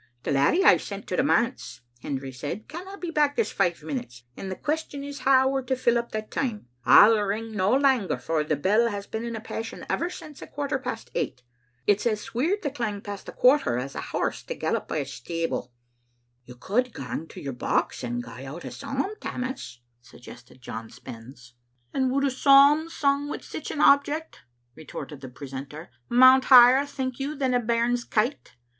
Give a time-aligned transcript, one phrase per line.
[0.23, 4.23] "The laddie I sent to the manse,'* Hendry said," canna be back this five minutes,
[4.35, 6.65] and the question is how we're to fill up that time.
[6.87, 10.47] 1*11 ring no langer, for the bell has been in a passion ever since a
[10.47, 11.43] quarter past eight.
[11.85, 15.13] It*s as sweer to clang past the quarter as a horse to gallop by its
[15.13, 15.71] stable.*'"
[16.47, 21.09] You could gang to your box and gie out a psalm, Tammas," suggested John Spens,
[21.13, 23.69] Digitized by VjOOQ IC 3M tTbe little Atni0tet« "And would a psalm sung wi' sic
[23.69, 24.39] an object,"
[24.73, 28.53] re torted the precentor," mount higher, think you, than a baim*s kite?